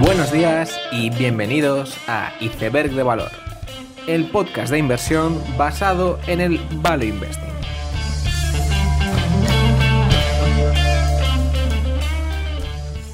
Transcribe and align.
Buenos 0.00 0.32
días 0.32 0.80
y 0.92 1.10
bienvenidos 1.10 1.94
a 2.08 2.32
Iceberg 2.40 2.92
de 2.92 3.02
Valor, 3.02 3.30
el 4.06 4.30
podcast 4.30 4.72
de 4.72 4.78
inversión 4.78 5.38
basado 5.58 6.18
en 6.26 6.40
el 6.40 6.58
Value 6.76 7.08
Investing. 7.08 7.52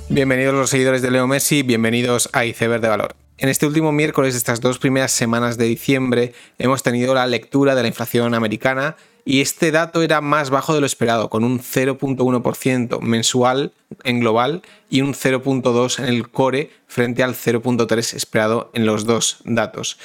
Bienvenidos 0.08 0.54
los 0.54 0.70
seguidores 0.70 1.02
de 1.02 1.10
Leo 1.10 1.26
Messi, 1.26 1.64
bienvenidos 1.64 2.30
a 2.32 2.44
Iceberg 2.44 2.80
de 2.80 2.88
Valor. 2.88 3.16
En 3.38 3.48
este 3.48 3.66
último 3.66 3.90
miércoles 3.90 4.34
de 4.34 4.38
estas 4.38 4.60
dos 4.60 4.78
primeras 4.78 5.10
semanas 5.10 5.58
de 5.58 5.64
diciembre 5.64 6.34
hemos 6.60 6.84
tenido 6.84 7.14
la 7.14 7.26
lectura 7.26 7.74
de 7.74 7.82
la 7.82 7.88
inflación 7.88 8.32
americana 8.32 8.96
y 9.28 9.40
este 9.40 9.72
dato 9.72 10.02
era 10.02 10.20
más 10.20 10.50
bajo 10.50 10.72
de 10.72 10.80
lo 10.80 10.86
esperado, 10.86 11.28
con 11.28 11.42
un 11.42 11.58
0.1% 11.58 13.00
mensual 13.00 13.72
en 14.04 14.20
global 14.20 14.62
y 14.88 15.00
un 15.00 15.14
0.2% 15.14 15.98
en 15.98 16.04
el 16.04 16.30
core 16.30 16.70
frente 16.86 17.24
al 17.24 17.34
0.3% 17.34 18.14
esperado 18.14 18.70
en 18.72 18.86
los 18.86 19.04
dos 19.04 19.38
datos. 19.44 19.98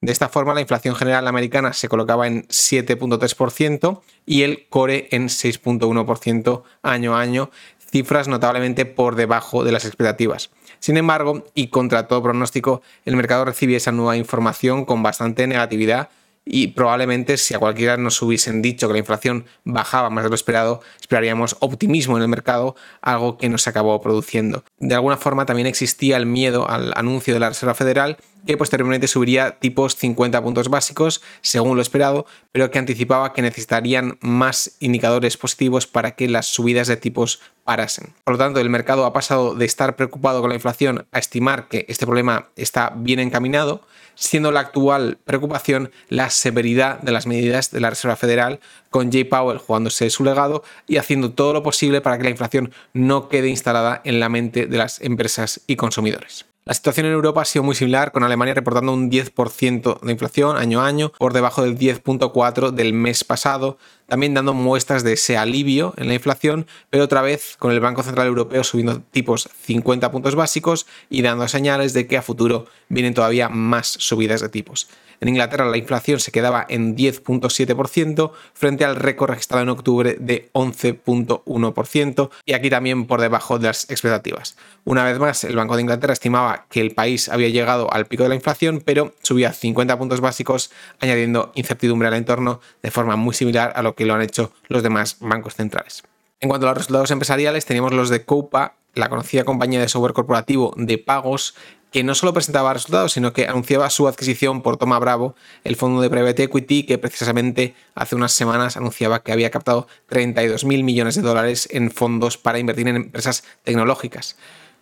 De 0.00 0.10
esta 0.10 0.30
forma, 0.30 0.54
la 0.54 0.62
inflación 0.62 0.94
general 0.96 1.28
americana 1.28 1.74
se 1.74 1.90
colocaba 1.90 2.26
en 2.26 2.48
7.3% 2.48 4.00
y 4.24 4.40
el 4.40 4.66
core 4.70 5.06
en 5.10 5.28
6.1% 5.28 6.62
año 6.82 7.14
a 7.14 7.20
año, 7.20 7.50
cifras 7.90 8.26
notablemente 8.26 8.86
por 8.86 9.16
debajo 9.16 9.64
de 9.64 9.72
las 9.72 9.84
expectativas. 9.84 10.50
Sin 10.80 10.96
embargo, 10.96 11.44
y 11.54 11.68
contra 11.68 12.08
todo 12.08 12.22
pronóstico, 12.22 12.80
el 13.04 13.16
mercado 13.16 13.44
recibe 13.44 13.76
esa 13.76 13.92
nueva 13.92 14.16
información 14.16 14.86
con 14.86 15.02
bastante 15.02 15.46
negatividad 15.46 16.08
y 16.44 16.68
probablemente 16.68 17.36
si 17.36 17.54
a 17.54 17.58
cualquiera 17.58 17.96
nos 17.96 18.20
hubiesen 18.22 18.62
dicho 18.62 18.86
que 18.88 18.94
la 18.94 18.98
inflación 18.98 19.46
bajaba 19.64 20.10
más 20.10 20.24
de 20.24 20.30
lo 20.30 20.34
esperado, 20.34 20.80
esperaríamos 21.00 21.56
optimismo 21.60 22.16
en 22.16 22.22
el 22.22 22.28
mercado, 22.28 22.74
algo 23.00 23.38
que 23.38 23.48
no 23.48 23.58
se 23.58 23.70
acabó 23.70 24.00
produciendo. 24.00 24.64
De 24.78 24.94
alguna 24.94 25.16
forma 25.16 25.46
también 25.46 25.66
existía 25.66 26.16
el 26.16 26.26
miedo 26.26 26.68
al 26.68 26.92
anuncio 26.96 27.34
de 27.34 27.40
la 27.40 27.48
Reserva 27.48 27.74
Federal 27.74 28.16
que 28.46 28.56
posteriormente 28.56 29.08
subiría 29.08 29.58
tipos 29.58 29.96
50 29.96 30.42
puntos 30.42 30.68
básicos, 30.68 31.22
según 31.40 31.76
lo 31.76 31.82
esperado, 31.82 32.26
pero 32.50 32.70
que 32.70 32.78
anticipaba 32.78 33.32
que 33.32 33.42
necesitarían 33.42 34.18
más 34.20 34.76
indicadores 34.80 35.36
positivos 35.36 35.86
para 35.86 36.12
que 36.12 36.28
las 36.28 36.46
subidas 36.46 36.88
de 36.88 36.96
tipos 36.96 37.40
parasen. 37.64 38.12
Por 38.24 38.34
lo 38.34 38.38
tanto, 38.38 38.60
el 38.60 38.70
mercado 38.70 39.06
ha 39.06 39.12
pasado 39.12 39.54
de 39.54 39.64
estar 39.64 39.96
preocupado 39.96 40.40
con 40.40 40.50
la 40.50 40.56
inflación 40.56 41.06
a 41.12 41.18
estimar 41.18 41.68
que 41.68 41.86
este 41.88 42.06
problema 42.06 42.48
está 42.56 42.92
bien 42.96 43.20
encaminado, 43.20 43.82
siendo 44.14 44.52
la 44.52 44.60
actual 44.60 45.18
preocupación 45.24 45.90
la 46.08 46.30
severidad 46.30 47.00
de 47.00 47.12
las 47.12 47.26
medidas 47.26 47.70
de 47.70 47.80
la 47.80 47.90
Reserva 47.90 48.16
Federal, 48.16 48.60
con 48.90 49.10
Jay 49.10 49.24
Powell 49.24 49.58
jugándose 49.58 50.10
su 50.10 50.24
legado 50.24 50.64
y 50.86 50.96
haciendo 50.96 51.32
todo 51.32 51.52
lo 51.52 51.62
posible 51.62 52.00
para 52.00 52.18
que 52.18 52.24
la 52.24 52.30
inflación 52.30 52.72
no 52.92 53.28
quede 53.28 53.48
instalada 53.48 54.02
en 54.04 54.20
la 54.20 54.28
mente 54.28 54.66
de 54.66 54.78
las 54.78 55.00
empresas 55.00 55.60
y 55.66 55.76
consumidores. 55.76 56.51
La 56.64 56.74
situación 56.74 57.06
en 57.06 57.12
Europa 57.12 57.42
ha 57.42 57.44
sido 57.44 57.64
muy 57.64 57.74
similar, 57.74 58.12
con 58.12 58.22
Alemania 58.22 58.54
reportando 58.54 58.92
un 58.92 59.10
10% 59.10 60.00
de 60.00 60.12
inflación 60.12 60.56
año 60.56 60.80
a 60.80 60.86
año, 60.86 61.10
por 61.18 61.32
debajo 61.32 61.62
del 61.62 61.76
10.4% 61.76 62.70
del 62.70 62.92
mes 62.92 63.24
pasado, 63.24 63.78
también 64.12 64.34
dando 64.34 64.52
muestras 64.52 65.04
de 65.04 65.14
ese 65.14 65.38
alivio 65.38 65.94
en 65.96 66.06
la 66.06 66.12
inflación, 66.12 66.66
pero 66.90 67.04
otra 67.04 67.22
vez 67.22 67.56
con 67.58 67.72
el 67.72 67.80
Banco 67.80 68.02
Central 68.02 68.26
Europeo 68.26 68.62
subiendo 68.62 69.00
tipos 69.00 69.48
50 69.62 70.10
puntos 70.10 70.34
básicos 70.34 70.86
y 71.08 71.22
dando 71.22 71.48
señales 71.48 71.94
de 71.94 72.06
que 72.06 72.18
a 72.18 72.22
futuro 72.22 72.66
vienen 72.90 73.14
todavía 73.14 73.48
más 73.48 73.86
subidas 73.86 74.42
de 74.42 74.50
tipos. 74.50 74.90
En 75.22 75.28
Inglaterra 75.28 75.64
la 75.66 75.76
inflación 75.76 76.18
se 76.18 76.32
quedaba 76.32 76.66
en 76.68 76.96
10.7% 76.96 78.32
frente 78.54 78.84
al 78.84 78.96
récord 78.96 79.30
registrado 79.30 79.62
en 79.62 79.68
octubre 79.68 80.16
de 80.18 80.50
11.1% 80.52 82.30
y 82.44 82.54
aquí 82.54 82.68
también 82.68 83.06
por 83.06 83.20
debajo 83.20 83.60
de 83.60 83.68
las 83.68 83.88
expectativas. 83.88 84.56
Una 84.82 85.04
vez 85.04 85.20
más, 85.20 85.44
el 85.44 85.54
Banco 85.54 85.76
de 85.76 85.82
Inglaterra 85.82 86.12
estimaba 86.12 86.66
que 86.68 86.80
el 86.80 86.90
país 86.90 87.28
había 87.28 87.50
llegado 87.50 87.88
al 87.92 88.06
pico 88.06 88.24
de 88.24 88.30
la 88.30 88.34
inflación, 88.34 88.82
pero 88.84 89.14
subía 89.22 89.52
50 89.52 89.96
puntos 89.96 90.20
básicos, 90.20 90.72
añadiendo 90.98 91.52
incertidumbre 91.54 92.08
al 92.08 92.14
entorno 92.14 92.60
de 92.82 92.90
forma 92.90 93.14
muy 93.14 93.36
similar 93.36 93.72
a 93.76 93.82
lo 93.82 93.94
que 93.94 94.01
lo 94.04 94.14
han 94.14 94.22
hecho 94.22 94.52
los 94.68 94.82
demás 94.82 95.16
bancos 95.20 95.54
centrales. 95.54 96.02
En 96.40 96.48
cuanto 96.48 96.66
a 96.66 96.70
los 96.70 96.78
resultados 96.78 97.10
empresariales, 97.10 97.66
teníamos 97.66 97.92
los 97.92 98.08
de 98.08 98.24
Coupa, 98.24 98.74
la 98.94 99.08
conocida 99.08 99.44
compañía 99.44 99.80
de 99.80 99.88
software 99.88 100.12
corporativo 100.12 100.74
de 100.76 100.98
pagos, 100.98 101.54
que 101.92 102.02
no 102.02 102.14
solo 102.14 102.32
presentaba 102.32 102.72
resultados, 102.72 103.12
sino 103.12 103.32
que 103.32 103.46
anunciaba 103.46 103.90
su 103.90 104.08
adquisición 104.08 104.62
por 104.62 104.78
Toma 104.78 104.98
Bravo, 104.98 105.36
el 105.62 105.76
fondo 105.76 106.00
de 106.00 106.08
private 106.08 106.44
equity 106.44 106.84
que 106.84 106.98
precisamente 106.98 107.74
hace 107.94 108.16
unas 108.16 108.32
semanas 108.32 108.76
anunciaba 108.78 109.22
que 109.22 109.30
había 109.30 109.50
captado 109.50 109.86
32 110.08 110.64
mil 110.64 110.84
millones 110.84 111.16
de 111.16 111.22
dólares 111.22 111.68
en 111.70 111.90
fondos 111.90 112.38
para 112.38 112.58
invertir 112.58 112.88
en 112.88 112.96
empresas 112.96 113.44
tecnológicas. 113.62 114.36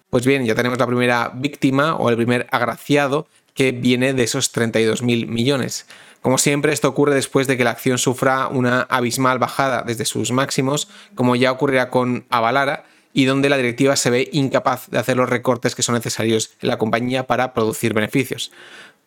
Pues 0.09 0.25
bien, 0.25 0.47
ya 0.47 0.55
tenemos 0.55 0.79
la 0.79 0.87
primera 0.87 1.33
víctima 1.35 1.97
o 1.97 2.11
el 2.11 2.17
primer 2.17 2.47
agraciado 2.53 3.27
que 3.61 3.73
viene 3.73 4.15
de 4.15 4.23
esos 4.23 4.53
32 4.53 5.03
mil 5.03 5.27
millones. 5.27 5.85
Como 6.23 6.39
siempre, 6.39 6.73
esto 6.73 6.89
ocurre 6.89 7.15
después 7.15 7.47
de 7.47 7.59
que 7.59 7.65
la 7.65 7.73
acción 7.73 7.99
sufra 7.99 8.49
una 8.49 8.87
abismal 8.89 9.39
bajada 9.39 9.83
desde 9.87 10.07
sus 10.07 10.33
máximos, 10.33 10.89
como 11.15 11.37
ya 11.37 11.53
ocurrirá 11.53 11.91
con 11.91 12.25
Avalara, 12.31 12.87
y 13.13 13.27
donde 13.27 13.51
la 13.51 13.59
directiva 13.59 13.97
se 13.97 14.09
ve 14.09 14.31
incapaz 14.33 14.89
de 14.89 14.97
hacer 14.97 15.19
los 15.19 15.29
recortes 15.29 15.75
que 15.75 15.83
son 15.83 15.95
necesarios 15.95 16.53
en 16.63 16.69
la 16.69 16.79
compañía 16.79 17.27
para 17.27 17.53
producir 17.53 17.93
beneficios 17.93 18.51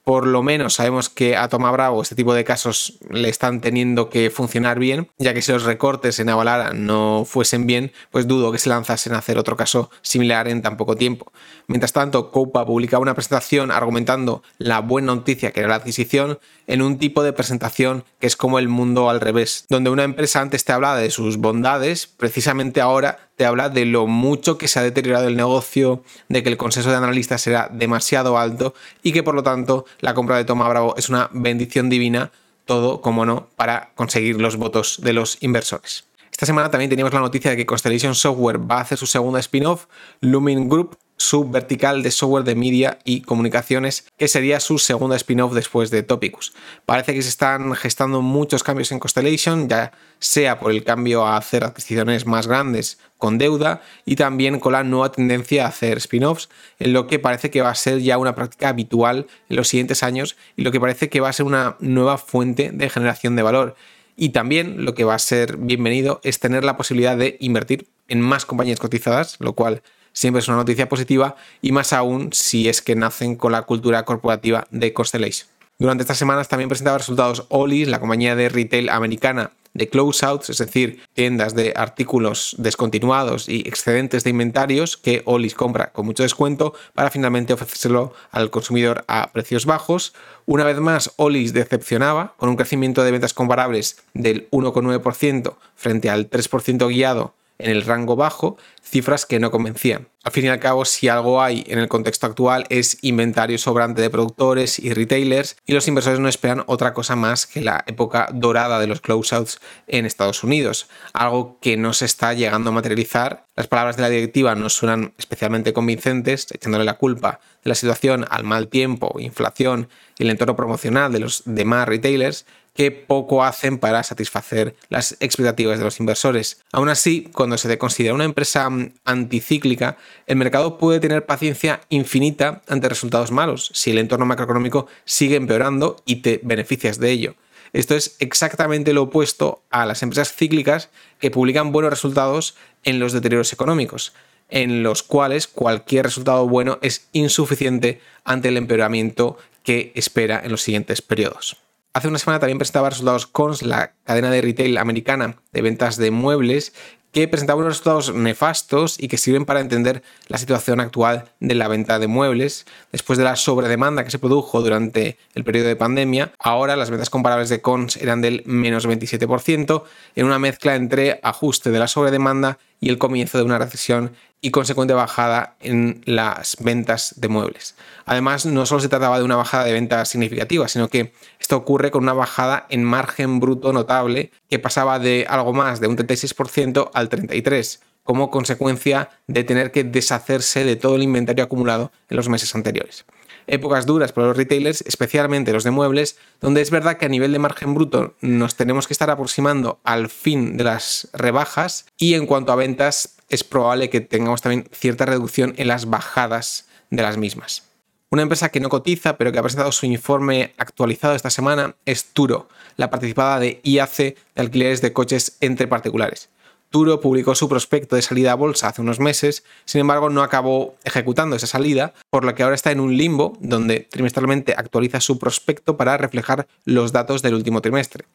por 0.03 0.27
lo 0.27 0.43
menos 0.43 0.75
sabemos 0.75 1.09
que 1.09 1.37
a 1.37 1.47
Toma 1.47 1.71
Bravo 1.71 2.01
este 2.01 2.15
tipo 2.15 2.33
de 2.33 2.43
casos 2.43 2.99
le 3.09 3.29
están 3.29 3.61
teniendo 3.61 4.09
que 4.09 4.29
funcionar 4.29 4.79
bien, 4.79 5.09
ya 5.17 5.33
que 5.33 5.41
si 5.41 5.51
los 5.51 5.63
recortes 5.63 6.19
en 6.19 6.29
Avalara 6.29 6.73
no 6.73 7.23
fuesen 7.25 7.65
bien, 7.65 7.91
pues 8.11 8.27
dudo 8.27 8.51
que 8.51 8.59
se 8.59 8.69
lanzasen 8.69 9.13
a 9.13 9.19
hacer 9.19 9.37
otro 9.37 9.55
caso 9.55 9.89
similar 10.01 10.47
en 10.47 10.61
tan 10.61 10.77
poco 10.77 10.95
tiempo. 10.95 11.31
Mientras 11.67 11.93
tanto, 11.93 12.31
Coupa 12.31 12.65
publicaba 12.65 13.01
una 13.01 13.13
presentación 13.13 13.71
argumentando 13.71 14.43
la 14.57 14.81
buena 14.81 15.15
noticia 15.15 15.51
que 15.51 15.61
era 15.61 15.69
la 15.69 15.75
adquisición 15.75 16.39
en 16.67 16.81
un 16.81 16.97
tipo 16.97 17.23
de 17.23 17.33
presentación 17.33 18.03
que 18.19 18.27
es 18.27 18.35
como 18.35 18.59
el 18.59 18.67
mundo 18.67 19.09
al 19.09 19.21
revés, 19.21 19.65
donde 19.69 19.89
una 19.89 20.03
empresa 20.03 20.41
antes 20.41 20.65
te 20.65 20.73
hablaba 20.73 20.97
de 20.97 21.11
sus 21.11 21.37
bondades, 21.37 22.07
precisamente 22.07 22.81
ahora 22.81 23.29
te 23.35 23.45
habla 23.45 23.69
de 23.69 23.85
lo 23.85 24.07
mucho 24.07 24.57
que 24.57 24.67
se 24.67 24.79
ha 24.79 24.83
deteriorado 24.83 25.27
el 25.27 25.35
negocio, 25.35 26.03
de 26.29 26.43
que 26.43 26.49
el 26.49 26.57
consenso 26.57 26.89
de 26.89 26.97
analistas 26.97 27.41
será 27.41 27.69
demasiado 27.71 28.37
alto 28.37 28.73
y 29.01 29.11
que 29.11 29.23
por 29.23 29.35
lo 29.35 29.43
tanto 29.43 29.85
la 29.99 30.13
compra 30.13 30.37
de 30.37 30.45
Toma 30.45 30.67
Bravo 30.69 30.95
es 30.97 31.09
una 31.09 31.29
bendición 31.33 31.89
divina, 31.89 32.31
todo, 32.65 33.01
como 33.01 33.25
no, 33.25 33.47
para 33.55 33.91
conseguir 33.95 34.39
los 34.39 34.57
votos 34.57 34.99
de 35.01 35.13
los 35.13 35.37
inversores. 35.41 36.05
Esta 36.31 36.45
semana 36.45 36.71
también 36.71 36.89
teníamos 36.89 37.13
la 37.13 37.19
noticia 37.19 37.51
de 37.51 37.57
que 37.57 37.65
Constellation 37.65 38.15
Software 38.15 38.59
va 38.59 38.77
a 38.77 38.81
hacer 38.81 38.97
su 38.97 39.05
segunda 39.05 39.39
spin-off, 39.39 39.85
Lumin 40.19 40.67
Group, 40.67 40.97
subvertical 41.23 42.03
de 42.03 42.11
software 42.11 42.43
de 42.43 42.55
media 42.55 42.99
y 43.05 43.21
comunicaciones, 43.21 44.05
que 44.17 44.27
sería 44.27 44.59
su 44.59 44.77
segunda 44.77 45.15
spin-off 45.15 45.53
después 45.53 45.89
de 45.89 46.03
Topicus. 46.03 46.53
Parece 46.85 47.13
que 47.13 47.21
se 47.21 47.29
están 47.29 47.73
gestando 47.75 48.21
muchos 48.21 48.61
cambios 48.61 48.91
en 48.91 48.99
Constellation, 48.99 49.69
ya 49.69 49.93
sea 50.19 50.59
por 50.59 50.71
el 50.71 50.83
cambio 50.83 51.25
a 51.25 51.37
hacer 51.37 51.63
adquisiciones 51.63 52.25
más 52.25 52.47
grandes 52.47 52.99
con 53.17 53.37
deuda 53.37 53.81
y 54.05 54.17
también 54.17 54.59
con 54.59 54.73
la 54.73 54.83
nueva 54.83 55.13
tendencia 55.13 55.65
a 55.65 55.69
hacer 55.69 55.97
spin-offs, 55.97 56.49
en 56.77 56.91
lo 56.91 57.07
que 57.07 57.19
parece 57.19 57.49
que 57.49 57.61
va 57.61 57.69
a 57.69 57.75
ser 57.75 57.99
ya 57.99 58.17
una 58.17 58.35
práctica 58.35 58.67
habitual 58.69 59.27
en 59.47 59.55
los 59.55 59.69
siguientes 59.69 60.03
años 60.03 60.35
y 60.57 60.63
lo 60.63 60.71
que 60.71 60.81
parece 60.81 61.09
que 61.09 61.21
va 61.21 61.29
a 61.29 61.33
ser 61.33 61.45
una 61.45 61.77
nueva 61.79 62.17
fuente 62.17 62.71
de 62.73 62.89
generación 62.89 63.37
de 63.37 63.43
valor. 63.43 63.75
Y 64.17 64.29
también 64.29 64.83
lo 64.83 64.93
que 64.93 65.05
va 65.05 65.15
a 65.15 65.19
ser 65.19 65.55
bienvenido 65.55 66.19
es 66.23 66.39
tener 66.39 66.65
la 66.65 66.75
posibilidad 66.75 67.17
de 67.17 67.37
invertir 67.39 67.87
en 68.09 68.19
más 68.19 68.45
compañías 68.45 68.79
cotizadas, 68.79 69.37
lo 69.39 69.53
cual 69.53 69.81
siempre 70.13 70.39
es 70.39 70.47
una 70.47 70.57
noticia 70.57 70.87
positiva 70.87 71.35
y 71.61 71.71
más 71.71 71.91
aún 71.91 72.29
si 72.31 72.69
es 72.69 72.81
que 72.81 72.95
nacen 72.95 73.35
con 73.35 73.51
la 73.51 73.63
cultura 73.63 74.05
corporativa 74.05 74.65
de 74.71 74.93
Constellation. 74.93 75.49
Durante 75.79 76.03
estas 76.03 76.17
semanas 76.17 76.47
también 76.47 76.69
presentaba 76.69 76.99
resultados 76.99 77.45
Olis, 77.49 77.87
la 77.87 77.99
compañía 77.99 78.35
de 78.35 78.47
retail 78.47 78.89
americana 78.89 79.51
de 79.73 79.89
closeouts, 79.89 80.51
es 80.51 80.59
decir, 80.59 81.01
tiendas 81.13 81.55
de 81.55 81.73
artículos 81.75 82.55
descontinuados 82.59 83.49
y 83.49 83.61
excedentes 83.67 84.23
de 84.23 84.29
inventarios 84.29 84.97
que 84.97 85.23
Olis 85.25 85.55
compra 85.55 85.91
con 85.91 86.05
mucho 86.05 86.23
descuento 86.23 86.73
para 86.93 87.09
finalmente 87.09 87.53
ofrecérselo 87.53 88.13
al 88.31 88.51
consumidor 88.51 89.03
a 89.07 89.31
precios 89.33 89.65
bajos. 89.65 90.13
Una 90.45 90.63
vez 90.63 90.79
más, 90.79 91.11
Olis 91.15 91.53
decepcionaba 91.53 92.35
con 92.37 92.49
un 92.49 92.55
crecimiento 92.55 93.03
de 93.03 93.11
ventas 93.11 93.33
comparables 93.33 94.03
del 94.13 94.47
1,9% 94.51 95.55
frente 95.75 96.09
al 96.09 96.29
3% 96.29 96.87
guiado 96.87 97.33
en 97.59 97.71
el 97.71 97.83
rango 97.83 98.15
bajo, 98.15 98.57
cifras 98.81 99.25
que 99.25 99.39
no 99.39 99.51
convencían. 99.51 100.09
Al 100.23 100.31
fin 100.31 100.45
y 100.45 100.47
al 100.47 100.59
cabo, 100.59 100.85
si 100.85 101.09
algo 101.09 101.41
hay 101.41 101.65
en 101.67 101.79
el 101.79 101.89
contexto 101.89 102.27
actual 102.27 102.65
es 102.69 102.97
inventario 103.01 103.57
sobrante 103.57 104.01
de 104.01 104.09
productores 104.09 104.79
y 104.79 104.93
retailers 104.93 105.57
y 105.65 105.73
los 105.73 105.87
inversores 105.89 106.19
no 106.19 106.29
esperan 106.29 106.63
otra 106.67 106.93
cosa 106.93 107.17
más 107.17 107.45
que 107.45 107.59
la 107.59 107.83
época 107.87 108.29
dorada 108.33 108.79
de 108.79 108.87
los 108.87 109.01
closeouts 109.01 109.59
en 109.87 110.05
Estados 110.05 110.43
Unidos, 110.43 110.87
algo 111.11 111.57
que 111.61 111.75
no 111.75 111.91
se 111.93 112.05
está 112.05 112.33
llegando 112.33 112.69
a 112.69 112.73
materializar. 112.73 113.45
Las 113.55 113.67
palabras 113.67 113.97
de 113.97 114.03
la 114.03 114.09
directiva 114.09 114.55
no 114.55 114.69
suenan 114.69 115.13
especialmente 115.17 115.73
convincentes, 115.73 116.47
echándole 116.51 116.85
la 116.85 116.97
culpa 116.97 117.41
de 117.63 117.69
la 117.69 117.75
situación 117.75 118.25
al 118.29 118.45
mal 118.45 118.69
tiempo, 118.69 119.19
inflación 119.19 119.89
y 120.17 120.23
el 120.23 120.29
entorno 120.29 120.55
promocional 120.55 121.11
de 121.11 121.19
los 121.19 121.43
demás 121.45 121.87
retailers, 121.87 122.45
que 122.73 122.91
poco 122.91 123.43
hacen 123.43 123.77
para 123.77 124.03
satisfacer 124.03 124.75
las 124.89 125.15
expectativas 125.19 125.77
de 125.77 125.85
los 125.85 125.99
inversores. 125.99 126.61
Aún 126.71 126.89
así, 126.89 127.29
cuando 127.33 127.57
se 127.57 127.67
te 127.67 127.77
considera 127.77 128.13
una 128.13 128.25
empresa 128.25 128.69
mm, 128.69 128.93
anticíclica, 129.05 129.97
el 130.25 130.37
mercado 130.37 130.77
puede 130.77 130.99
tener 130.99 131.25
paciencia 131.25 131.81
infinita 131.89 132.61
ante 132.67 132.89
resultados 132.89 133.31
malos 133.31 133.71
si 133.73 133.91
el 133.91 133.99
entorno 133.99 134.25
macroeconómico 134.25 134.87
sigue 135.05 135.35
empeorando 135.35 135.97
y 136.05 136.17
te 136.17 136.39
beneficias 136.43 136.99
de 136.99 137.11
ello. 137.11 137.35
Esto 137.73 137.95
es 137.95 138.15
exactamente 138.19 138.93
lo 138.93 139.03
opuesto 139.03 139.63
a 139.71 139.87
las 139.87 140.03
empresas 140.03 140.33
cíclicas 140.33 140.89
que 141.19 141.31
publican 141.31 141.71
buenos 141.71 141.89
resultados 141.91 142.55
en 142.83 142.99
los 142.99 143.13
deterioros 143.13 143.51
económicos, 143.51 144.13
en 144.49 144.83
los 144.83 145.01
cuales 145.01 145.47
cualquier 145.47 146.05
resultado 146.05 146.47
bueno 146.47 146.77
es 146.83 147.07
insuficiente 147.13 147.99
ante 148.23 148.49
el 148.49 148.57
empeoramiento 148.57 149.37
que 149.63 149.91
espera 149.95 150.41
en 150.43 150.51
los 150.51 150.61
siguientes 150.61 151.01
periodos. 151.01 151.57
Hace 151.95 152.07
una 152.07 152.17
semana 152.17 152.39
también 152.39 152.57
presentaba 152.57 152.89
resultados 152.89 153.27
Cons, 153.27 153.61
la 153.61 153.93
cadena 154.03 154.31
de 154.31 154.41
retail 154.41 154.79
americana 154.79 155.35
de 155.51 155.61
ventas 155.61 155.95
de 155.97 156.09
muebles, 156.09 156.73
que 157.11 157.27
presentaba 157.27 157.59
unos 157.59 157.73
resultados 157.73 158.15
nefastos 158.15 158.99
y 158.99 159.07
que 159.07 159.19
sirven 159.19 159.45
para 159.45 159.59
entender 159.59 160.01
la 160.27 160.39
situación 160.39 160.79
actual 160.79 161.25
de 161.39 161.53
la 161.53 161.67
venta 161.67 161.99
de 161.99 162.07
muebles. 162.07 162.65
Después 162.91 163.19
de 163.19 163.25
la 163.25 163.35
sobredemanda 163.35 164.03
que 164.03 164.09
se 164.09 164.17
produjo 164.17 164.63
durante 164.63 165.19
el 165.35 165.43
periodo 165.43 165.67
de 165.67 165.75
pandemia, 165.75 166.33
ahora 166.39 166.75
las 166.75 166.89
ventas 166.89 167.11
comparables 167.11 167.49
de 167.49 167.61
Cons 167.61 167.97
eran 167.97 168.21
del 168.21 168.41
menos 168.47 168.87
27%, 168.87 169.83
en 170.15 170.25
una 170.25 170.39
mezcla 170.39 170.73
entre 170.73 171.19
ajuste 171.21 171.69
de 171.69 171.77
la 171.77 171.87
sobredemanda 171.87 172.57
y 172.79 172.89
el 172.89 172.97
comienzo 172.97 173.37
de 173.37 173.43
una 173.43 173.57
recesión 173.57 174.13
y 174.41 174.51
consecuente 174.51 174.93
bajada 174.93 175.55
en 175.61 176.01
las 176.05 176.57
ventas 176.59 177.13
de 177.17 177.29
muebles. 177.29 177.75
Además, 178.05 178.45
no 178.45 178.65
solo 178.65 178.81
se 178.81 178.89
trataba 178.89 179.17
de 179.17 179.23
una 179.23 179.37
bajada 179.37 179.63
de 179.63 179.71
ventas 179.71 180.09
significativa, 180.09 180.67
sino 180.67 180.89
que 180.89 181.13
esto 181.39 181.55
ocurre 181.55 181.91
con 181.91 182.03
una 182.03 182.13
bajada 182.13 182.67
en 182.69 182.83
margen 182.83 183.39
bruto 183.39 183.71
notable 183.71 184.31
que 184.49 184.59
pasaba 184.59 184.99
de 184.99 185.25
algo 185.29 185.53
más 185.53 185.79
de 185.79 185.87
un 185.87 185.95
36% 185.95 186.91
al 186.93 187.09
33%, 187.09 187.79
como 188.03 188.29
consecuencia 188.29 189.09
de 189.27 189.45
tener 189.45 189.71
que 189.71 189.85
deshacerse 189.85 190.65
de 190.65 190.75
todo 190.75 190.97
el 190.97 191.03
inventario 191.03 191.45
acumulado 191.45 191.93
en 192.09 192.17
los 192.17 192.27
meses 192.27 192.53
anteriores 192.53 193.05
épocas 193.47 193.85
duras 193.85 194.11
para 194.11 194.27
los 194.27 194.37
retailers, 194.37 194.81
especialmente 194.81 195.53
los 195.53 195.63
de 195.63 195.71
muebles, 195.71 196.17
donde 196.41 196.61
es 196.61 196.71
verdad 196.71 196.97
que 196.97 197.05
a 197.05 197.09
nivel 197.09 197.31
de 197.31 197.39
margen 197.39 197.73
bruto 197.73 198.15
nos 198.21 198.55
tenemos 198.55 198.87
que 198.87 198.93
estar 198.93 199.09
aproximando 199.09 199.79
al 199.83 200.09
fin 200.09 200.57
de 200.57 200.63
las 200.63 201.09
rebajas 201.13 201.85
y 201.97 202.13
en 202.13 202.25
cuanto 202.25 202.51
a 202.51 202.55
ventas 202.55 203.15
es 203.29 203.43
probable 203.43 203.89
que 203.89 204.01
tengamos 204.01 204.41
también 204.41 204.67
cierta 204.71 205.05
reducción 205.05 205.53
en 205.57 205.67
las 205.67 205.89
bajadas 205.89 206.67
de 206.89 207.01
las 207.01 207.17
mismas. 207.17 207.63
Una 208.09 208.21
empresa 208.21 208.49
que 208.49 208.59
no 208.59 208.69
cotiza, 208.69 209.17
pero 209.17 209.31
que 209.31 209.39
ha 209.39 209.41
presentado 209.41 209.71
su 209.71 209.87
informe 209.87 210.53
actualizado 210.57 211.15
esta 211.15 211.31
semana 211.31 211.75
es 211.85 212.05
Turo, 212.13 212.47
la 212.77 212.91
participada 212.91 213.39
de 213.39 213.59
IAC 213.63 213.97
de 213.97 214.15
alquileres 214.35 214.81
de 214.81 214.93
coches 214.93 215.37
entre 215.41 215.67
particulares. 215.67 216.29
Turo 216.73 216.99
publicó 216.99 217.35
su 217.35 217.47
prospecto 217.47 217.95
de 217.95 218.01
salida 218.01 218.31
a 218.31 218.35
bolsa 218.35 218.67
hace 218.67 218.81
unos 218.81 218.99
meses, 218.99 219.43
sin 219.63 219.81
embargo 219.81 220.09
no 220.09 220.23
acabó 220.23 220.73
ejecutando 220.83 221.35
esa 221.35 221.45
salida, 221.45 221.93
por 222.09 222.25
lo 222.25 222.33
que 222.33 222.41
ahora 222.41 222.55
está 222.55 222.71
en 222.71 222.79
un 222.79 222.97
limbo 222.97 223.37
donde 223.39 223.81
trimestralmente 223.91 224.55
actualiza 224.57 224.99
su 224.99 225.19
prospecto 225.19 225.77
para 225.77 225.97
reflejar 225.97 226.47
los 226.65 226.91
datos 226.91 227.21
del 227.21 227.35
último 227.35 227.61
trimestre. 227.61 228.05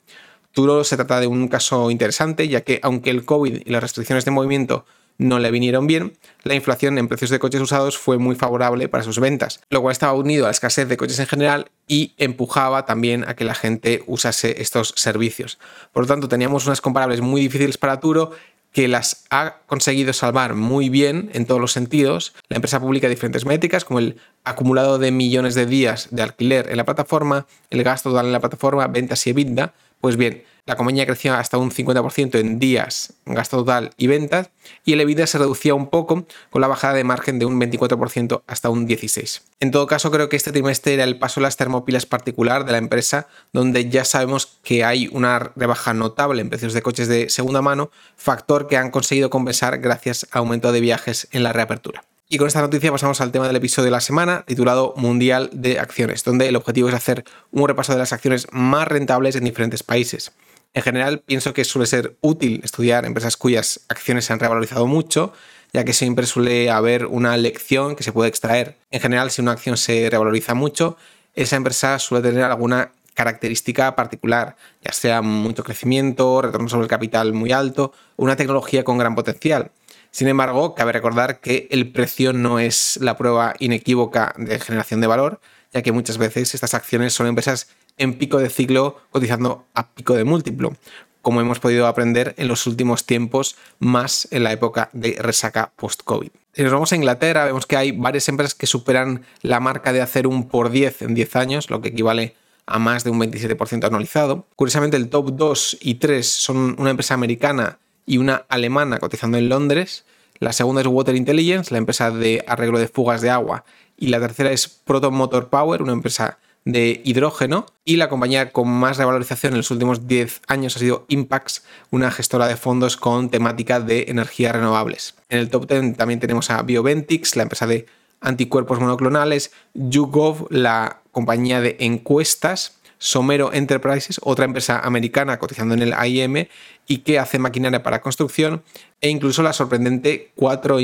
Turo 0.51 0.83
se 0.83 0.97
trata 0.97 1.21
de 1.21 1.29
un 1.29 1.47
caso 1.47 1.93
interesante, 1.93 2.49
ya 2.49 2.63
que 2.63 2.81
aunque 2.83 3.11
el 3.11 3.25
COVID 3.25 3.63
y 3.65 3.71
las 3.71 3.81
restricciones 3.81 4.25
de 4.25 4.33
movimiento 4.33 4.85
no 5.19 5.38
le 5.38 5.50
vinieron 5.50 5.87
bien, 5.87 6.15
la 6.44 6.55
inflación 6.55 6.97
en 6.97 7.09
precios 7.09 7.31
de 7.31 7.38
coches 7.38 7.61
usados 7.61 7.99
fue 7.99 8.19
muy 8.19 8.37
favorable 8.37 8.88
para 8.88 9.03
sus 9.03 9.19
ventas, 9.19 9.61
lo 9.69 9.82
cual 9.82 9.93
estaba 9.93 10.12
unido 10.12 10.44
a 10.44 10.49
la 10.49 10.53
escasez 10.53 10.88
de 10.88 10.97
coches 10.97 11.19
en 11.19 11.26
general 11.26 11.70
y 11.88 12.15
empujaba 12.17 12.87
también 12.87 13.29
a 13.29 13.35
que 13.35 13.44
la 13.44 13.55
gente 13.55 14.03
usase 14.06 14.62
estos 14.62 14.94
servicios. 14.97 15.59
Por 15.93 16.05
lo 16.05 16.06
tanto, 16.06 16.29
teníamos 16.29 16.67
unas 16.67 16.81
comparables 16.81 17.20
muy 17.20 17.41
difíciles 17.41 17.79
para 17.79 18.00
Turo 18.00 18.31
que 18.73 18.87
las 18.87 19.25
ha 19.31 19.56
conseguido 19.67 20.12
salvar 20.12 20.55
muy 20.55 20.88
bien 20.88 21.31
en 21.32 21.47
todos 21.47 21.61
los 21.61 21.73
sentidos. 21.73 22.35
La 22.49 22.56
empresa 22.56 22.81
publica 22.81 23.09
diferentes 23.09 23.47
métricas 23.47 23.85
como 23.85 23.99
el 23.99 24.21
acumulado 24.44 24.99
de 24.99 25.11
millones 25.11 25.55
de 25.55 25.67
días 25.67 26.09
de 26.11 26.23
alquiler 26.23 26.71
en 26.71 26.76
la 26.76 26.85
plataforma, 26.85 27.47
el 27.71 27.82
gasto 27.82 28.11
total 28.11 28.26
en 28.26 28.32
la 28.32 28.41
plataforma, 28.41 28.87
ventas 28.87 29.26
y 29.26 29.31
EBITDA. 29.31 29.73
Pues 30.00 30.17
bien, 30.17 30.44
la 30.69 30.76
compañía 30.76 31.06
creció 31.06 31.32
hasta 31.32 31.56
un 31.56 31.70
50% 31.70 32.38
en 32.38 32.59
días, 32.59 33.15
gasto 33.25 33.56
total 33.56 33.91
y 33.97 34.06
ventas, 34.06 34.50
y 34.85 34.93
el 34.93 35.00
EBITDA 35.00 35.26
se 35.26 35.38
reducía 35.38 35.75
un 35.75 35.88
poco 35.88 36.26
con 36.50 36.61
la 36.61 36.69
bajada 36.69 36.93
de 36.93 37.05
margen 37.05 37.38
de 37.38 37.47
un 37.47 37.59
24% 37.59 38.43
hasta 38.47 38.69
un 38.69 38.87
16%. 38.87 39.41
En 39.61 39.70
todo 39.70 39.87
caso, 39.87 40.11
creo 40.11 40.29
que 40.29 40.37
este 40.37 40.53
trimestre 40.53 40.93
era 40.93 41.05
el 41.05 41.19
paso 41.19 41.41
de 41.41 41.44
las 41.44 41.56
termopilas 41.56 42.05
particular 42.05 42.67
de 42.67 42.73
la 42.73 42.79
empresa, 42.79 43.29
donde 43.55 43.88
ya 43.88 44.05
sabemos 44.05 44.59
que 44.62 44.85
hay 44.85 45.09
una 45.11 45.38
rebaja 45.56 45.94
notable 45.94 46.43
en 46.43 46.50
precios 46.50 46.75
de 46.75 46.82
coches 46.82 47.09
de 47.09 47.31
segunda 47.31 47.62
mano, 47.62 47.91
factor 48.17 48.69
que 48.69 48.76
han 48.76 48.91
conseguido 48.91 49.31
compensar 49.31 49.79
gracias 49.79 50.26
a 50.32 50.41
aumento 50.41 50.71
de 50.71 50.82
viajes 50.82 51.29
en 51.32 51.44
la 51.44 51.55
reapertura. 51.55 52.05
Y 52.29 52.37
con 52.37 52.47
esta 52.47 52.61
noticia 52.61 52.93
pasamos 52.93 53.23
al 53.23 53.32
tema 53.32 53.47
del 53.47 53.56
episodio 53.56 53.87
de 53.87 53.93
la 53.93 54.03
semana, 54.03 54.44
titulado 54.47 54.93
Mundial 54.99 55.49
de 55.55 55.81
Acciones, 55.81 56.25
donde 56.25 56.47
el 56.47 56.56
objetivo 56.56 56.91
es 56.91 56.94
hacer 56.94 57.25
un 57.53 57.67
repaso 57.67 57.94
de 57.94 57.99
las 58.00 58.12
acciones 58.12 58.49
más 58.53 58.87
rentables 58.87 59.35
en 59.35 59.44
diferentes 59.44 59.82
países. 59.82 60.32
En 60.75 60.82
general, 60.82 61.20
pienso 61.20 61.55
que 61.55 61.65
suele 61.65 61.87
ser 61.87 62.17
útil 62.20 62.61
estudiar 62.62 63.05
empresas 63.05 63.37
cuyas 63.37 63.81
acciones 63.88 64.26
se 64.26 64.32
han 64.32 64.41
revalorizado 64.41 64.87
mucho, 64.87 65.32
ya 65.73 65.85
que 65.85 65.93
siempre 65.93 66.26
suele 66.26 66.70
haber 66.70 67.06
una 67.06 67.37
lección 67.37 67.97
que 67.97 68.03
se 68.03 68.12
puede 68.12 68.29
extraer. 68.29 68.76
En 68.91 69.00
general, 69.00 69.31
si 69.31 69.43
una 69.43 69.53
acción 69.53 69.76
se 69.76 70.09
revaloriza 70.11 70.55
mucho, 70.55 70.97
esa 71.35 71.56
empresa 71.56 71.99
suele 71.99 72.29
tener 72.29 72.44
alguna 72.44 72.93
característica 73.15 73.97
particular, 73.97 74.56
ya 74.82 74.93
sea 74.93 75.23
mucho 75.23 75.65
crecimiento, 75.65 76.41
retorno 76.41 76.69
sobre 76.69 76.85
el 76.85 76.88
capital 76.88 77.32
muy 77.32 77.50
alto, 77.50 77.93
una 78.17 78.37
tecnología 78.37 78.85
con 78.85 78.99
gran 78.99 79.17
potencial. 79.17 79.73
Sin 80.11 80.29
embargo, 80.29 80.75
cabe 80.75 80.93
recordar 80.93 81.41
que 81.41 81.67
el 81.71 81.91
precio 81.91 82.32
no 82.32 82.61
es 82.61 82.99
la 83.03 83.17
prueba 83.17 83.55
inequívoca 83.59 84.35
de 84.37 84.59
generación 84.61 85.00
de 85.00 85.06
valor, 85.09 85.41
ya 85.73 85.82
que 85.82 85.93
muchas 85.93 86.17
veces 86.17 86.55
estas 86.55 86.75
acciones 86.75 87.12
son 87.12 87.26
empresas 87.26 87.69
en 87.99 88.15
pico 88.15 88.39
de 88.39 88.49
ciclo 88.49 88.97
cotizando 89.11 89.65
a 89.75 89.89
pico 89.89 90.15
de 90.15 90.25
múltiplo, 90.25 90.75
como 91.23 91.41
hemos 91.41 91.61
podido 91.61 91.87
aprender 91.87 92.35
en 92.39 92.49
los 92.49 92.67
últimos 92.67 93.05
tiempos, 93.05 93.56
más 93.79 94.29
en 94.31 94.45
la 94.45 94.53
época 94.53 94.89
de 94.93 95.17
resaca 95.21 95.73
post-COVID. 95.77 96.31
Si 96.55 96.62
nos 96.62 96.73
vamos 96.73 96.93
a 96.93 96.97
Inglaterra, 96.97 97.45
vemos 97.45 97.67
que 97.67 97.77
hay 97.77 97.93
varias 97.93 98.29
empresas 98.29 98.55
que 98.55 98.67
superan 98.67 99.23
la 99.43 99.61
marca 99.61 99.93
de 99.93 100.00
hacer 100.00 100.27
un 100.27 100.49
por 100.49 100.71
10 100.71 101.03
en 101.03 101.15
10 101.15 101.37
años, 101.37 101.71
lo 101.71 101.81
que 101.81 101.91
equivale 101.91 102.35
a 102.67 102.79
más 102.79 103.05
de 103.05 103.11
un 103.11 103.21
27% 103.21 103.87
anualizado. 103.87 104.47
Curiosamente, 104.56 104.97
el 104.97 105.09
top 105.09 105.37
2 105.37 105.79
y 105.81 105.95
3 105.95 106.27
son 106.27 106.77
una 106.79 106.91
empresa 106.91 107.15
americana 107.15 107.79
y 108.06 108.19
una 108.19 108.45
alemana 108.49 108.99
cotizando 108.99 109.39
en 109.39 109.49
Londres. 109.49 110.05
La 110.39 110.52
segunda 110.52 110.81
es 110.81 110.87
Water 110.87 111.14
Intelligence, 111.14 111.71
la 111.73 111.78
empresa 111.78 112.11
de 112.11 112.45
arreglo 112.47 112.78
de 112.78 112.88
fugas 112.88 113.21
de 113.21 113.31
agua. 113.31 113.64
Y 113.97 114.09
la 114.09 114.21
tercera 114.21 114.50
es 114.50 114.69
Proton 114.69 115.14
Motor 115.14 115.49
Power, 115.49 115.83
una 115.83 115.93
empresa 115.93 116.38
de 116.65 117.00
hidrógeno 117.05 117.67
y 117.85 117.97
la 117.97 118.09
compañía 118.09 118.53
con 118.53 118.69
más 118.69 118.99
revalorización 118.99 119.53
en 119.53 119.59
los 119.59 119.71
últimos 119.71 120.07
10 120.07 120.43
años 120.47 120.77
ha 120.77 120.79
sido 120.79 121.07
Impax, 121.09 121.65
una 121.91 122.11
gestora 122.11 122.47
de 122.47 122.57
fondos 122.57 122.97
con 122.97 123.31
temática 123.31 123.81
de 123.81 124.07
energías 124.09 124.55
renovables. 124.55 125.15
En 125.29 125.38
el 125.38 125.49
top 125.49 125.69
10 125.69 125.97
también 125.97 126.21
tenemos 126.21 126.50
a 126.50 126.62
Bioventix, 126.62 127.37
la 127.37 127.45
empresa 127.45 127.67
de 127.67 127.87
anticuerpos 128.21 128.81
monoclonales, 128.81 129.53
YouGov, 129.75 130.49
la 130.50 131.00
compañía 131.12 131.61
de 131.61 131.77
encuestas, 131.81 132.79
Somero 132.99 133.53
Enterprises, 133.53 134.21
otra 134.23 134.45
empresa 134.45 134.81
americana 134.81 135.38
cotizando 135.38 135.75
en 135.75 135.83
el 135.83 135.95
IM 136.07 136.49
y 136.88 136.99
que 136.99 137.19
hace 137.19 137.38
maquinaria 137.38 137.83
para 137.83 138.00
construcción, 138.00 138.62
e 139.00 139.09
incluso 139.09 139.43
la 139.43 139.53
sorprendente 139.53 140.33
4 140.35 140.81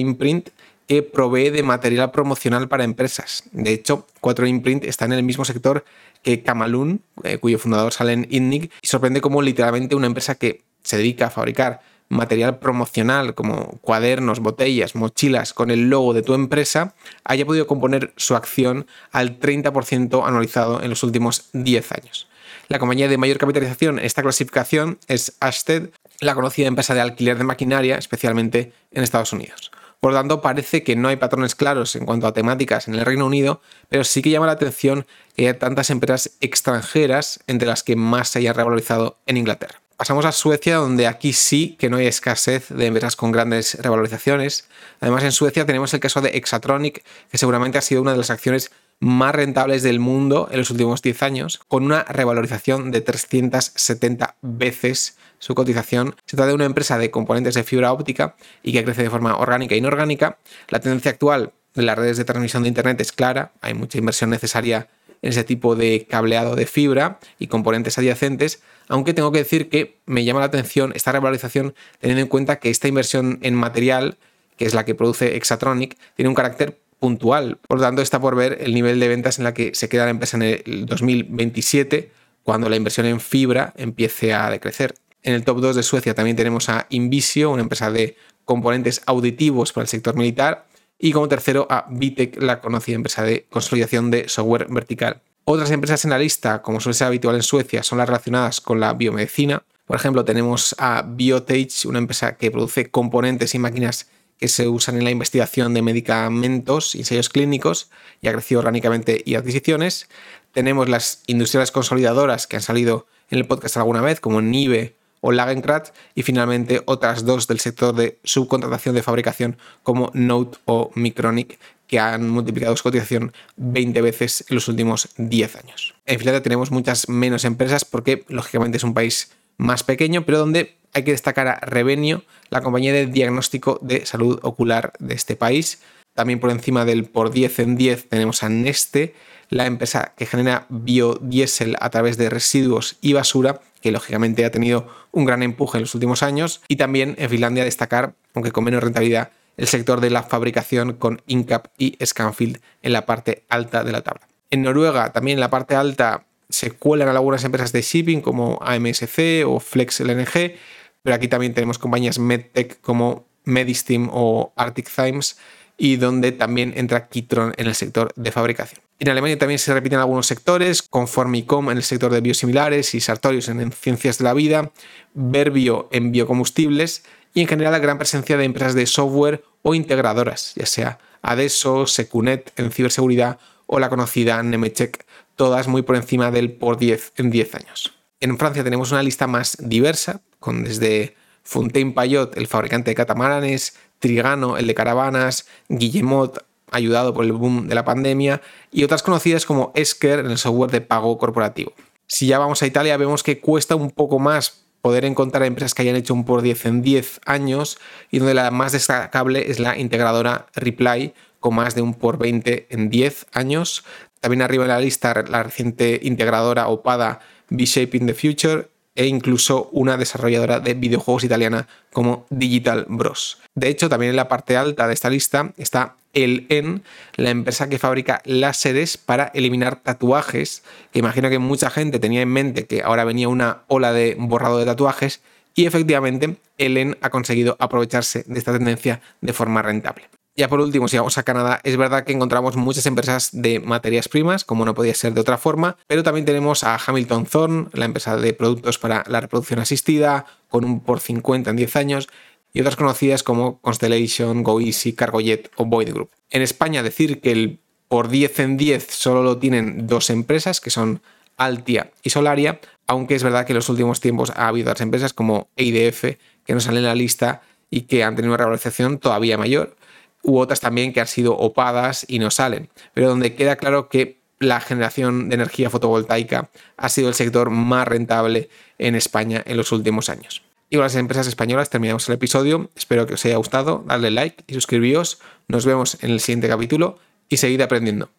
Que 0.87 1.03
provee 1.03 1.51
de 1.51 1.63
material 1.63 2.11
promocional 2.11 2.69
para 2.69 2.85
empresas. 2.85 3.45
De 3.53 3.73
hecho, 3.73 4.07
4 4.21 4.47
Imprint 4.47 4.85
está 4.85 5.07
en 5.07 5.13
el 5.13 5.23
mismo 5.23 5.45
sector 5.45 5.85
que 6.23 6.43
Camalún, 6.43 7.03
eh, 7.23 7.39
cuyo 7.39 7.59
fundador 7.59 7.93
sale 7.93 8.13
en 8.13 8.27
INNIC, 8.31 8.71
y 8.83 8.87
sorprende 8.87 9.21
como 9.21 9.43
literalmente 9.43 9.95
una 9.95 10.07
empresa 10.07 10.35
que 10.35 10.63
se 10.83 10.97
dedica 10.97 11.27
a 11.27 11.31
fabricar 11.31 11.81
material 12.09 12.59
promocional 12.59 13.35
como 13.35 13.79
cuadernos, 13.81 14.41
botellas, 14.41 14.95
mochilas 14.95 15.53
con 15.53 15.71
el 15.71 15.89
logo 15.89 16.15
de 16.15 16.23
tu 16.23 16.35
empresa, 16.35 16.95
haya 17.25 17.47
podido 17.47 17.67
componer 17.67 18.13
su 18.17 18.37
acción 18.37 18.87
al 19.11 19.39
30% 19.39 20.27
anualizado 20.27 20.83
en 20.83 20.91
los 20.91 21.03
últimos 21.03 21.49
10 21.53 21.93
años. 21.93 22.29
La 22.69 22.79
compañía 22.79 23.09
de 23.09 23.19
mayor 23.19 23.39
capitalización 23.39 23.99
en 23.99 24.05
esta 24.05 24.23
clasificación 24.23 24.99
es 25.09 25.37
Asted, 25.41 25.91
la 26.21 26.35
conocida 26.35 26.67
empresa 26.67 26.95
de 26.95 27.01
alquiler 27.01 27.37
de 27.37 27.45
maquinaria, 27.45 27.97
especialmente 27.97 28.73
en 28.93 29.03
Estados 29.03 29.33
Unidos. 29.33 29.71
Por 30.05 30.13
lo 30.13 30.19
tanto, 30.19 30.43
parece 30.43 30.83
que 30.83 30.97
no 30.97 31.09
hay 31.09 31.17
patrones 31.17 31.55
claros 31.55 31.97
en 31.97 32.05
cuanto 32.05 32.27
a 32.27 32.35
temáticas 32.35 32.89
en 32.89 32.95
el 32.95 33.07
Reino 33.07 33.25
Unido, 33.25 33.63
pero 33.89 34.05
sí 34.05 34.21
que 34.21 34.29
llama 34.29 34.45
la 34.45 34.53
atención 34.53 35.07
que 35.35 35.49
haya 35.49 35.59
tantas 35.59 35.89
empresas 35.89 36.33
extranjeras 36.43 37.41
entre 37.47 37.67
las 37.67 37.83
que 37.83 37.97
más 37.97 38.29
se 38.29 38.41
hayan 38.41 38.55
revalorizado 38.55 39.17
en 39.25 39.39
Inglaterra. 39.39 39.81
Pasamos 39.97 40.27
a 40.27 40.33
Suecia, 40.33 40.77
donde 40.77 41.07
aquí 41.07 41.33
sí 41.33 41.77
que 41.79 41.89
no 41.89 41.97
hay 41.97 42.07
escasez 42.07 42.69
de 42.69 42.85
empresas 42.85 43.17
con 43.17 43.33
grandes 43.33 43.81
revalorizaciones. 43.81 44.69
Además, 45.01 45.25
en 45.25 45.33
Suecia 45.33 45.65
tenemos 45.65 45.95
el 45.95 46.01
caso 46.01 46.21
de 46.21 46.37
Exatronic, 46.37 47.03
que 47.31 47.39
seguramente 47.39 47.79
ha 47.79 47.81
sido 47.81 48.03
una 48.03 48.13
de 48.13 48.19
las 48.19 48.29
acciones 48.29 48.73
más 49.01 49.35
rentables 49.35 49.83
del 49.83 50.01
mundo 50.01 50.49
en 50.51 50.59
los 50.59 50.71
últimos 50.71 51.01
10 51.01 51.23
años, 51.23 51.63
con 51.67 51.83
una 51.83 52.05
revalorización 52.05 52.91
de 52.91 53.01
370 53.01 54.37
veces 54.43 55.17
su 55.45 55.55
cotización. 55.55 56.17
Se 56.25 56.39
trata 56.39 56.49
de 56.49 56.55
una 56.55 56.65
empresa 56.65 56.97
de 56.97 57.11
componentes 57.11 57.55
de 57.55 57.65
fibra 57.65 57.93
óptica 57.93 58.35
y 58.63 58.73
que 58.73 58.83
crece 58.83 59.03
de 59.03 59.11
forma 59.11 59.37
orgánica 59.37 59.75
e 59.75 59.79
inorgánica. 59.79 60.39
La 60.69 60.81
tendencia 60.81 61.11
actual 61.11 61.53
de 61.75 61.83
las 61.83 61.99
redes 61.99 62.17
de 62.17 62.25
transmisión 62.25 62.63
de 62.63 62.71
Internet 62.71 62.99
es 63.03 63.13
clara, 63.13 63.53
hay 63.61 63.75
mucha 63.75 63.99
inversión 63.99 64.31
necesaria 64.31 64.89
en 65.21 65.31
ese 65.31 65.45
tipo 65.45 65.77
de 65.77 66.07
cableado 66.09 66.57
de 66.57 66.65
fibra 66.65 67.19
y 67.39 67.49
componentes 67.49 67.99
adyacentes, 67.99 68.63
aunque 68.89 69.13
tengo 69.13 69.33
que 69.33 69.39
decir 69.39 69.69
que 69.69 69.99
me 70.07 70.25
llama 70.25 70.41
la 70.41 70.47
atención 70.47 70.93
esta 70.95 71.13
revalorización 71.13 71.75
teniendo 71.99 72.23
en 72.23 72.29
cuenta 72.29 72.59
que 72.59 72.71
esta 72.71 72.89
inversión 72.89 73.39
en 73.43 73.55
material, 73.55 74.17
que 74.57 74.65
es 74.65 74.73
la 74.73 74.87
que 74.87 74.95
produce 74.95 75.37
Exatronic, 75.37 75.99
tiene 76.17 76.31
un 76.31 76.35
carácter 76.35 76.81
puntual. 76.99 77.59
Por 77.69 77.79
lo 77.79 77.85
tanto, 77.85 78.01
está 78.01 78.19
por 78.19 78.35
ver 78.35 78.57
el 78.63 78.73
nivel 78.73 78.99
de 78.99 79.09
ventas 79.09 79.37
en 79.37 79.45
la 79.45 79.53
que 79.53 79.75
se 79.75 79.91
queda 79.91 80.05
la 80.05 80.11
empresa 80.11 80.39
en 80.39 80.43
el 80.43 80.87
2027, 80.87 82.11
cuando 82.43 82.71
la 82.71 82.77
inversión 82.77 83.05
en 83.05 83.21
fibra 83.21 83.75
empiece 83.77 84.33
a 84.33 84.49
decrecer. 84.49 84.95
En 85.25 85.33
el 85.33 85.43
top 85.43 85.61
2 85.61 85.77
de 85.77 85.83
Suecia 85.83 86.15
también 86.15 86.37
tenemos 86.37 86.69
a 86.69 86.87
Invisio, 86.91 87.51
una 87.51 87.63
empresa 87.63 87.91
de 87.91 88.19
componentes 88.45 89.01
auditivos 89.07 89.73
para 89.73 89.85
el 89.85 89.89
sector 89.89 90.15
militar, 90.17 90.67
y 90.99 91.13
como 91.13 91.29
tercero 91.29 91.67
a 91.71 91.87
Vitec, 91.91 92.41
la 92.43 92.61
conocida 92.61 92.97
empresa 92.97 93.23
de 93.23 93.47
consolidación 93.49 94.11
de 94.11 94.29
software 94.29 94.67
vertical. 94.69 95.23
Otras 95.45 95.71
empresas 95.71 96.05
en 96.05 96.11
la 96.11 96.19
lista, 96.19 96.61
como 96.61 96.79
suele 96.79 96.95
ser 96.95 97.07
habitual 97.07 97.37
en 97.37 97.43
Suecia, 97.43 97.83
son 97.83 97.99
las 97.99 98.07
relacionadas 98.07 98.61
con 98.61 98.81
la 98.81 98.93
biomedicina. 98.93 99.63
Por 99.87 99.97
ejemplo, 99.97 100.27
tenemos 100.27 100.75
a 100.79 101.03
Biotage, 101.03 101.87
una 101.87 101.99
empresa 101.99 102.37
que 102.37 102.51
produce 102.51 102.91
componentes 102.91 103.55
y 103.55 103.59
máquinas 103.59 104.11
que 104.39 104.49
se 104.49 104.69
usan 104.69 104.99
en 104.99 105.05
la 105.05 105.11
investigación 105.11 105.73
de 105.73 105.81
medicamentos 105.81 106.95
y 106.95 106.99
ensayos 106.99 107.31
clínicos 107.31 107.91
y 108.21 108.29
ha 108.29 108.33
crecido 108.33 108.59
orgánicamente 108.61 109.23
y 109.25 109.37
adquisiciones. 109.37 110.07
Tenemos 110.53 110.91
las 110.91 111.23
industriales 111.27 111.71
consolidadoras 111.71 112.47
que 112.47 112.57
han 112.57 112.63
salido 112.63 113.07
en 113.31 113.39
el 113.39 113.47
podcast 113.47 113.79
alguna 113.79 114.03
vez, 114.03 114.21
como 114.21 114.43
Nive 114.43 114.97
o 115.27 115.33
Lagenkrat, 115.33 115.89
y 116.15 116.23
finalmente 116.23 116.83
otras 116.85 117.25
dos 117.25 117.47
del 117.47 117.59
sector 117.59 117.95
de 117.95 118.19
subcontratación 118.25 118.95
de 118.95 119.03
fabricación 119.03 119.57
como 119.83 120.11
Note 120.13 120.59
o 120.67 120.91
Micronic, 120.95 121.59
que 121.87 121.99
han 121.99 122.29
multiplicado 122.29 122.77
su 122.77 122.83
cotización 122.83 123.33
20 123.57 124.03
veces 124.03 124.45
en 124.51 124.57
los 124.57 124.69
últimos 124.69 125.09
10 125.17 125.57
años. 125.57 125.95
En 126.05 126.19
Finlandia 126.19 126.43
tenemos 126.43 126.71
muchas 126.71 127.09
menos 127.09 127.47
empresas 127.47 127.87
porque 127.87 128.27
lógicamente 128.29 128.77
es 128.77 128.85
un 128.85 128.93
país 128.93 129.33
más 129.57 129.83
pequeño, 129.83 130.27
pero 130.27 130.41
donde 130.41 130.77
hay 130.93 131.05
que 131.05 131.13
destacar 131.13 131.49
a 131.49 131.59
Revenio, 131.61 132.23
la 132.51 132.61
compañía 132.61 132.93
de 132.93 133.07
diagnóstico 133.07 133.79
de 133.81 134.05
salud 134.05 134.39
ocular 134.43 134.93
de 134.99 135.15
este 135.15 135.37
país. 135.37 135.81
También 136.13 136.39
por 136.39 136.51
encima 136.51 136.85
del 136.85 137.07
por 137.07 137.31
10 137.31 137.61
en 137.61 137.77
10 137.77 138.11
tenemos 138.11 138.43
a 138.43 138.51
Neste, 138.51 139.15
la 139.49 139.65
empresa 139.65 140.13
que 140.19 140.27
genera 140.27 140.67
biodiesel 140.69 141.77
a 141.81 141.89
través 141.89 142.19
de 142.19 142.29
residuos 142.29 142.97
y 143.01 143.15
basura 143.15 143.63
que 143.85 143.93
lógicamente 143.93 144.47
ha 144.47 144.51
tenido 144.51 144.89
un 145.13 145.27
gran 145.27 145.43
empuje 145.43 145.77
en 145.77 145.83
los 145.83 145.95
últimos 145.95 146.23
años. 146.23 146.63
Y 146.69 146.77
también 146.77 147.17
en 147.19 147.29
Finlandia 147.29 147.65
destacar, 147.65 148.15
aunque 148.33 148.51
con 148.51 148.65
menos 148.65 148.83
rentabilidad, 148.83 149.33
el 149.59 149.69
sector 149.69 150.01
de 150.01 150.09
la 150.09 150.23
fabricación 150.23 150.95
con 150.95 151.21
Incap 151.27 151.67
y 151.77 151.99
Scanfield 152.03 152.63
en 152.81 152.95
la 152.95 153.05
parte 153.05 153.45
alta 153.51 153.85
de 153.85 153.93
la 153.93 154.01
tabla. 154.01 154.27
En 154.51 154.63
Noruega, 154.63 155.13
también 155.13 155.37
en 155.37 155.41
la 155.41 155.51
parte 155.51 155.75
alta, 155.75 156.25
se 156.49 156.71
cuelan 156.71 157.11
algunas 157.11 157.45
empresas 157.45 157.73
de 157.73 157.83
shipping 157.83 158.23
como 158.23 158.59
AMSC 158.63 159.45
o 159.47 159.61
Flex 159.61 160.01
LNG, 160.01 160.55
pero 161.03 161.17
aquí 161.17 161.29
también 161.29 161.53
tenemos 161.53 161.79
compañías 161.79 162.19
medtech 162.19 162.81
como 162.81 163.27
Medistim 163.45 164.09
o 164.11 164.55
Arctic 164.57 164.89
Times 164.91 165.37
y 165.77 165.97
donde 165.97 166.33
también 166.33 166.73
entra 166.77 167.09
Kitron 167.09 167.53
en 167.57 167.67
el 167.67 167.75
sector 167.75 168.13
de 168.17 168.31
fabricación. 168.31 168.81
En 169.01 169.09
Alemania 169.09 169.39
también 169.39 169.59
se 169.59 169.75
repiten 169.75 169.99
algunos 169.99 170.27
sectores, 170.27 170.83
con 170.83 171.09
Formicom 171.09 171.71
en 171.71 171.79
el 171.79 171.83
sector 171.83 172.13
de 172.13 172.21
biosimilares 172.21 172.95
y 172.95 173.01
Sartorius 173.01 173.49
en 173.49 173.73
ciencias 173.73 174.19
de 174.19 174.25
la 174.25 174.35
vida, 174.35 174.71
Verbio 175.15 175.89
en 175.93 176.13
biocombustibles 176.13 177.05
y 177.35 177.41
en 177.41 177.49
general 177.49 177.73
la 177.73 177.81
gran 177.81 177.99
presencia 177.99 178.37
de 178.37 178.45
empresas 178.45 178.75
de 178.75 178.87
software 178.87 179.45
o 179.63 179.75
integradoras, 179.75 180.53
ya 180.55 180.67
sea 180.67 180.99
Adeso, 181.23 181.87
Secunet 181.87 182.53
en 182.57 182.71
ciberseguridad 182.71 183.39
o 183.67 183.79
la 183.81 183.89
conocida 183.89 184.43
Nemetschek, 184.43 185.05
todas 185.37 185.67
muy 185.67 185.83
por 185.83 185.97
encima 185.97 186.31
del 186.31 186.53
por 186.53 186.77
10 186.77 187.15
en 187.17 187.31
10 187.31 187.55
años. 187.57 187.95
En 188.21 188.39
Francia 188.39 188.63
tenemos 188.63 188.93
una 188.93 189.03
lista 189.03 189.27
más 189.27 189.57
diversa, 189.59 190.21
con 190.39 190.65
desde 190.65 191.17
Fontaine 191.43 191.93
Payot, 191.93 192.37
el 192.37 192.47
fabricante 192.47 192.91
de 192.91 192.95
catamaranes, 192.95 193.77
Trigano, 194.05 194.59
el 194.59 194.67
de 194.67 194.75
caravanas, 194.75 195.47
Guillemot, 195.71 196.45
ayudado 196.71 197.15
por 197.15 197.25
el 197.25 197.33
boom 197.33 197.69
de 197.69 197.75
la 197.75 197.87
pandemia, 197.87 198.43
y 198.71 198.85
otras 198.85 199.03
conocidas 199.03 199.47
como 199.47 199.73
Esker 199.75 200.19
en 200.19 200.31
el 200.31 200.37
software 200.37 200.71
de 200.71 200.83
pago 200.83 201.17
corporativo. 201.17 201.73
Si 202.07 202.27
ya 202.27 202.39
vamos 202.39 202.63
a 202.63 202.67
Italia, 202.67 202.99
vemos 202.99 203.23
que 203.23 203.41
cuesta 203.41 203.77
un 203.77 203.91
poco 203.91 204.19
más 204.19 204.67
poder 204.83 205.07
encontrar 205.07 205.45
empresas 205.45 205.73
que 205.73 205.81
hayan 205.81 205.97
hecho 205.97 206.13
un 206.13 206.27
por 206.27 206.43
10 206.43 206.67
en 206.67 206.83
10 206.83 207.21
años 207.25 207.79
y 208.11 208.19
donde 208.19 208.35
la 208.35 208.51
más 208.51 208.73
destacable 208.73 209.51
es 209.51 209.59
la 209.59 209.79
integradora 209.79 210.49
Reply 210.55 211.15
con 211.41 211.55
más 211.55 211.75
de 211.75 211.81
un 211.81 211.95
por 211.95 212.19
20 212.19 212.67
en 212.69 212.91
10 212.91 213.29
años. 213.33 213.87
También 214.21 214.43
arriba 214.43 214.65
en 214.65 214.69
la 214.69 214.81
lista 214.81 215.15
la 215.27 215.43
reciente 215.45 215.99
integradora 216.03 216.69
opada 216.69 217.21
B-Shaping 217.49 218.07
the 218.07 218.13
Future 218.13 218.69
e 218.95 219.07
incluso 219.07 219.69
una 219.73 219.97
desarrolladora 219.97 220.61
de 220.61 220.75
videojuegos 220.75 221.25
italiana 221.25 221.69
como 221.93 222.27
Digital 222.31 222.87
Bros. 222.89 223.39
De 223.55 223.69
hecho, 223.69 223.89
también 223.89 224.11
en 224.11 224.17
la 224.17 224.29
parte 224.29 224.57
alta 224.57 224.87
de 224.87 224.95
esta 224.95 225.11
lista 225.11 225.53
está 225.57 225.95
el 226.13 226.47
EN, 226.49 226.83
la 227.17 227.31
empresa 227.31 227.69
que 227.69 227.79
fabrica 227.79 228.23
láseres 228.25 228.97
para 228.97 229.33
eliminar 229.35 229.83
tatuajes, 229.83 230.63
que 230.93 231.01
imagino 231.01 231.29
que 231.29 231.39
mucha 231.39 231.71
gente 231.71 231.99
tenía 231.99 232.23
en 232.23 232.29
mente 232.29 232.67
que 232.67 232.83
ahora 232.83 233.05
venía 233.05 233.29
una 233.29 233.63
ola 233.67 233.93
de 233.93 234.17
borrado 234.19 234.59
de 234.59 234.65
tatuajes, 234.65 235.21
y 235.57 235.67
efectivamente 235.67 236.37
EN 236.59 236.97
ha 237.01 237.11
conseguido 237.11 237.57
aprovecharse 237.59 238.25
de 238.27 238.39
esta 238.39 238.53
tendencia 238.53 239.01
de 239.21 239.33
forma 239.33 239.63
rentable. 239.63 240.09
Ya 240.37 240.49
por 240.49 240.61
último, 240.61 240.89
si 240.89 240.97
vamos 240.97 241.17
a 241.17 241.23
Canadá, 241.23 241.61
es 241.63 241.77
verdad 241.77 242.03
que 242.03 242.13
encontramos 242.13 242.57
muchas 242.57 242.87
empresas 242.87 243.31
de 243.33 243.61
materias 243.61 244.09
primas, 244.09 244.45
como 244.45 244.65
no 244.65 244.75
podía 244.75 244.93
ser 244.93 245.15
de 245.15 245.21
otra 245.21 245.39
forma, 245.39 245.77
pero 245.87 246.03
también 246.03 246.27
tenemos 246.27 246.65
a 246.65 246.77
Hamilton 246.77 247.27
Thorne, 247.27 247.67
la 247.73 247.85
empresa 247.85 248.17
de 248.17 248.33
productos 248.33 248.79
para 248.79 249.05
la 249.07 249.21
reproducción 249.21 249.61
asistida, 249.61 250.27
con 250.49 250.65
un 250.65 250.81
por 250.81 250.99
50 250.99 251.51
en 251.51 251.57
10 251.57 251.77
años, 251.77 252.09
y 252.53 252.61
otras 252.61 252.75
conocidas 252.75 253.23
como 253.23 253.61
Constellation, 253.61 254.43
GoEasy, 254.43 254.95
Cargojet 254.95 255.53
o 255.55 255.67
Void 255.67 255.93
Group. 255.93 256.11
En 256.31 256.43
España, 256.43 256.83
decir 256.83 257.21
que 257.21 257.31
el 257.31 257.61
por 257.87 258.09
10 258.09 258.41
en 258.41 258.57
10 258.57 258.89
solo 258.91 259.23
lo 259.23 259.39
tienen 259.39 259.87
dos 259.87 260.11
empresas, 260.11 260.61
que 260.61 260.71
son 260.71 261.01
Altia 261.37 261.93
y 262.03 262.11
Solaria, 262.11 262.61
aunque 262.89 263.15
es 263.15 263.23
verdad 263.23 263.47
que 263.47 263.53
en 263.53 263.59
los 263.59 263.69
últimos 263.69 264.01
tiempos 264.01 264.33
ha 264.35 264.49
habido 264.49 264.71
otras 264.73 264.81
empresas 264.81 265.13
como 265.13 265.47
EIDF 265.55 266.17
que 266.45 266.55
no 266.55 266.61
salen 266.61 266.79
en 266.79 266.85
la 266.85 266.95
lista 266.97 267.43
y 267.71 267.83
que 267.83 268.03
han 268.03 268.17
tenido 268.17 268.33
una 268.33 268.39
revalorización 268.39 268.99
todavía 268.99 269.39
mayor 269.39 269.77
u 270.25 270.39
otras 270.39 270.61
también 270.61 270.93
que 270.93 271.01
han 271.01 271.07
sido 271.07 271.37
opadas 271.37 272.05
y 272.09 272.19
no 272.19 272.31
salen, 272.31 272.71
pero 272.95 273.09
donde 273.09 273.35
queda 273.35 273.57
claro 273.57 273.89
que 273.89 274.19
la 274.41 274.61
generación 274.61 275.29
de 275.29 275.37
energía 275.37 275.71
fotovoltaica 275.71 276.51
ha 276.77 276.89
sido 276.89 277.09
el 277.09 277.15
sector 277.15 277.51
más 277.51 277.87
rentable 277.87 278.49
en 278.79 278.95
España 278.97 279.43
en 279.47 279.57
los 279.57 279.71
últimos 279.71 280.09
años. 280.09 280.43
Y 280.71 280.77
con 280.77 280.83
las 280.83 280.97
empresas 280.97 281.27
españolas 281.27 281.71
terminamos 281.71 282.09
el 282.09 282.17
episodio. 282.17 282.71
Espero 282.75 283.07
que 283.07 283.15
os 283.15 283.25
haya 283.25 283.37
gustado. 283.37 283.85
Darle 283.87 284.11
like 284.11 284.43
y 284.47 284.55
suscribíos. 284.55 285.21
Nos 285.47 285.67
vemos 285.67 286.03
en 286.03 286.11
el 286.11 286.21
siguiente 286.21 286.49
capítulo 286.49 286.99
y 287.29 287.37
seguid 287.37 287.61
aprendiendo. 287.61 288.11